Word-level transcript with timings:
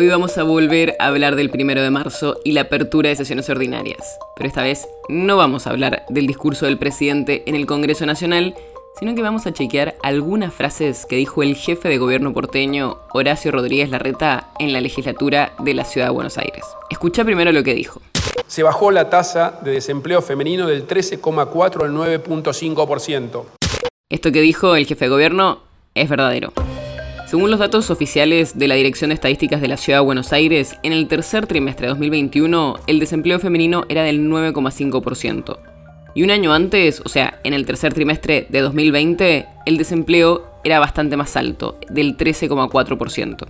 Hoy 0.00 0.08
vamos 0.08 0.38
a 0.38 0.44
volver 0.44 0.96
a 0.98 1.08
hablar 1.08 1.36
del 1.36 1.50
primero 1.50 1.82
de 1.82 1.90
marzo 1.90 2.40
y 2.42 2.52
la 2.52 2.62
apertura 2.62 3.10
de 3.10 3.16
sesiones 3.16 3.50
ordinarias. 3.50 4.18
Pero 4.34 4.48
esta 4.48 4.62
vez 4.62 4.88
no 5.10 5.36
vamos 5.36 5.66
a 5.66 5.70
hablar 5.70 6.06
del 6.08 6.26
discurso 6.26 6.64
del 6.64 6.78
presidente 6.78 7.42
en 7.44 7.54
el 7.54 7.66
Congreso 7.66 8.06
Nacional, 8.06 8.54
sino 8.98 9.14
que 9.14 9.20
vamos 9.20 9.46
a 9.46 9.52
chequear 9.52 9.96
algunas 10.02 10.54
frases 10.54 11.04
que 11.04 11.16
dijo 11.16 11.42
el 11.42 11.54
jefe 11.54 11.90
de 11.90 11.98
gobierno 11.98 12.32
porteño, 12.32 12.96
Horacio 13.12 13.52
Rodríguez 13.52 13.90
Larreta, 13.90 14.48
en 14.58 14.72
la 14.72 14.80
legislatura 14.80 15.52
de 15.58 15.74
la 15.74 15.84
Ciudad 15.84 16.06
de 16.06 16.14
Buenos 16.14 16.38
Aires. 16.38 16.64
Escucha 16.88 17.22
primero 17.22 17.52
lo 17.52 17.62
que 17.62 17.74
dijo. 17.74 18.00
Se 18.46 18.62
bajó 18.62 18.90
la 18.92 19.10
tasa 19.10 19.60
de 19.60 19.72
desempleo 19.72 20.22
femenino 20.22 20.66
del 20.66 20.86
13,4 20.86 21.84
al 21.84 21.92
9,5%. 21.92 23.44
Esto 24.08 24.32
que 24.32 24.40
dijo 24.40 24.76
el 24.76 24.86
jefe 24.86 25.04
de 25.04 25.10
gobierno 25.10 25.58
es 25.94 26.08
verdadero. 26.08 26.54
Según 27.30 27.52
los 27.52 27.60
datos 27.60 27.92
oficiales 27.92 28.58
de 28.58 28.66
la 28.66 28.74
Dirección 28.74 29.10
de 29.10 29.14
Estadísticas 29.14 29.60
de 29.60 29.68
la 29.68 29.76
Ciudad 29.76 30.00
de 30.00 30.04
Buenos 30.04 30.32
Aires, 30.32 30.76
en 30.82 30.92
el 30.92 31.06
tercer 31.06 31.46
trimestre 31.46 31.86
de 31.86 31.90
2021 31.90 32.80
el 32.88 32.98
desempleo 32.98 33.38
femenino 33.38 33.84
era 33.88 34.02
del 34.02 34.28
9,5%. 34.28 35.56
Y 36.16 36.24
un 36.24 36.32
año 36.32 36.52
antes, 36.52 37.00
o 37.04 37.08
sea, 37.08 37.38
en 37.44 37.54
el 37.54 37.66
tercer 37.66 37.94
trimestre 37.94 38.48
de 38.48 38.60
2020, 38.62 39.46
el 39.64 39.76
desempleo 39.78 40.50
era 40.64 40.80
bastante 40.80 41.16
más 41.16 41.36
alto, 41.36 41.78
del 41.88 42.16
13,4%. 42.16 43.46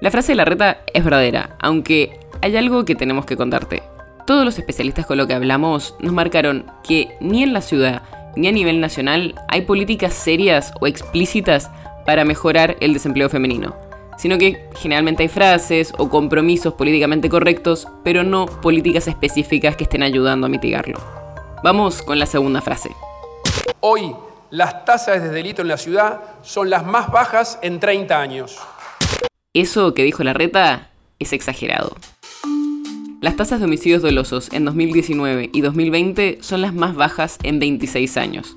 La 0.00 0.10
frase 0.10 0.32
de 0.32 0.36
la 0.36 0.46
reta 0.46 0.78
es 0.94 1.04
verdadera, 1.04 1.58
aunque 1.60 2.18
hay 2.40 2.56
algo 2.56 2.86
que 2.86 2.94
tenemos 2.94 3.26
que 3.26 3.36
contarte. 3.36 3.82
Todos 4.26 4.46
los 4.46 4.58
especialistas 4.58 5.04
con 5.04 5.18
lo 5.18 5.26
que 5.26 5.34
hablamos 5.34 5.94
nos 6.00 6.14
marcaron 6.14 6.64
que 6.82 7.10
ni 7.20 7.42
en 7.42 7.52
la 7.52 7.60
ciudad 7.60 8.00
ni 8.34 8.48
a 8.48 8.52
nivel 8.52 8.80
nacional 8.80 9.34
hay 9.48 9.62
políticas 9.62 10.14
serias 10.14 10.72
o 10.80 10.86
explícitas 10.86 11.70
para 12.10 12.24
mejorar 12.24 12.76
el 12.80 12.92
desempleo 12.92 13.28
femenino, 13.28 13.76
sino 14.18 14.36
que 14.36 14.68
generalmente 14.74 15.22
hay 15.22 15.28
frases 15.28 15.92
o 15.96 16.08
compromisos 16.08 16.74
políticamente 16.74 17.28
correctos, 17.28 17.86
pero 18.02 18.24
no 18.24 18.46
políticas 18.46 19.06
específicas 19.06 19.76
que 19.76 19.84
estén 19.84 20.02
ayudando 20.02 20.48
a 20.48 20.50
mitigarlo. 20.50 20.98
Vamos 21.62 22.02
con 22.02 22.18
la 22.18 22.26
segunda 22.26 22.62
frase. 22.62 22.90
Hoy 23.78 24.12
las 24.50 24.84
tasas 24.84 25.22
de 25.22 25.28
delito 25.28 25.62
en 25.62 25.68
la 25.68 25.76
ciudad 25.76 26.20
son 26.42 26.68
las 26.68 26.84
más 26.84 27.12
bajas 27.12 27.60
en 27.62 27.78
30 27.78 28.20
años. 28.20 28.58
Eso 29.54 29.94
que 29.94 30.02
dijo 30.02 30.24
la 30.24 30.32
reta 30.32 30.90
es 31.20 31.32
exagerado. 31.32 31.94
Las 33.20 33.36
tasas 33.36 33.60
de 33.60 33.66
homicidios 33.66 34.02
dolosos 34.02 34.52
en 34.52 34.64
2019 34.64 35.50
y 35.52 35.60
2020 35.60 36.38
son 36.40 36.60
las 36.60 36.74
más 36.74 36.96
bajas 36.96 37.38
en 37.44 37.60
26 37.60 38.16
años. 38.16 38.56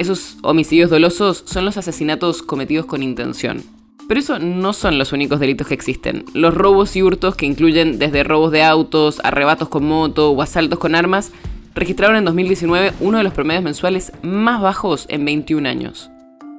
Esos 0.00 0.38
homicidios 0.40 0.88
dolosos 0.88 1.42
son 1.44 1.66
los 1.66 1.76
asesinatos 1.76 2.40
cometidos 2.40 2.86
con 2.86 3.02
intención. 3.02 3.62
Pero 4.08 4.18
eso 4.18 4.38
no 4.38 4.72
son 4.72 4.96
los 4.96 5.12
únicos 5.12 5.40
delitos 5.40 5.66
que 5.66 5.74
existen. 5.74 6.24
Los 6.32 6.54
robos 6.54 6.96
y 6.96 7.02
hurtos, 7.02 7.36
que 7.36 7.44
incluyen 7.44 7.98
desde 7.98 8.24
robos 8.24 8.50
de 8.50 8.62
autos, 8.62 9.20
arrebatos 9.24 9.68
con 9.68 9.84
moto 9.84 10.30
o 10.30 10.40
asaltos 10.40 10.78
con 10.78 10.94
armas, 10.94 11.32
registraron 11.74 12.16
en 12.16 12.24
2019 12.24 12.94
uno 13.00 13.18
de 13.18 13.24
los 13.24 13.34
promedios 13.34 13.62
mensuales 13.62 14.10
más 14.22 14.62
bajos 14.62 15.04
en 15.10 15.26
21 15.26 15.68
años. 15.68 16.10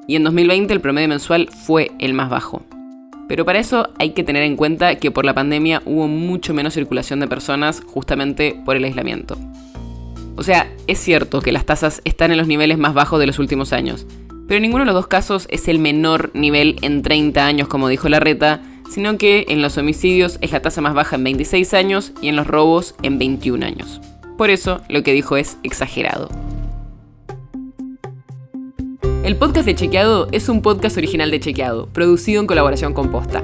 Y 0.08 0.18
en 0.18 0.24
2020 0.24 0.72
el 0.72 0.80
promedio 0.80 1.08
mensual 1.08 1.50
fue 1.66 1.90
el 1.98 2.14
más 2.14 2.30
bajo. 2.30 2.62
Pero 3.28 3.44
para 3.44 3.58
eso 3.58 3.90
hay 3.98 4.12
que 4.12 4.24
tener 4.24 4.44
en 4.44 4.56
cuenta 4.56 4.98
que 4.98 5.10
por 5.10 5.26
la 5.26 5.34
pandemia 5.34 5.82
hubo 5.86 6.08
mucho 6.08 6.54
menos 6.54 6.76
circulación 6.76 7.20
de 7.20 7.28
personas 7.28 7.82
justamente 7.88 8.62
por 8.66 8.76
el 8.76 8.84
aislamiento. 8.84 9.36
O 10.36 10.44
sea, 10.44 10.72
es 10.88 11.00
cierto 11.00 11.42
que 11.42 11.52
las 11.52 11.66
tasas 11.66 12.02
están 12.06 12.32
en 12.32 12.38
los 12.38 12.48
niveles 12.48 12.78
más 12.78 12.94
bajos 12.94 13.20
de 13.20 13.28
los 13.28 13.40
últimos 13.40 13.74
años, 13.74 14.08
pero 14.48 14.58
en 14.58 14.64
ninguno 14.64 14.84
de 14.84 14.88
los 14.88 14.96
dos 14.96 15.08
casos 15.08 15.48
es 15.50 15.68
el 15.68 15.80
menor 15.80 16.32
nivel 16.34 16.78
en 16.82 17.02
30 17.02 17.46
años, 17.46 17.68
como 17.68 17.88
dijo 17.88 18.10
la 18.10 18.20
reta, 18.20 18.62
sino 18.90 19.18
que 19.18 19.46
en 19.48 19.62
los 19.62 19.78
homicidios 19.78 20.38
es 20.42 20.52
la 20.52 20.62
tasa 20.62 20.82
más 20.82 20.94
baja 20.94 21.16
en 21.16 21.24
26 21.24 21.74
años 21.74 22.12
y 22.22 22.28
en 22.28 22.36
los 22.36 22.48
robos 22.48 22.96
en 23.04 23.18
21 23.18 23.66
años. 23.66 24.02
Por 24.38 24.50
eso 24.50 24.82
lo 24.90 25.04
que 25.04 25.14
dijo 25.14 25.38
es 25.38 25.58
exagerado. 25.64 26.30
El 29.24 29.36
podcast 29.36 29.68
de 29.68 29.76
Chequeado 29.76 30.28
es 30.32 30.50
un 30.50 30.62
podcast 30.62 30.98
original 30.98 31.32
de 31.32 31.40
Chequeado, 31.40 31.88
producido 31.88 32.42
en 32.42 32.48
colaboración 32.48 32.94
con 32.94 33.12
Posta. 33.12 33.44